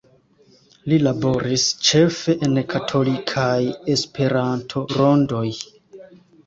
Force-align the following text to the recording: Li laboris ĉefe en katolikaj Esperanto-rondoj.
Li 0.91 0.97
laboris 1.07 1.65
ĉefe 1.89 2.37
en 2.49 2.57
katolikaj 2.73 3.55
Esperanto-rondoj. 3.99 5.49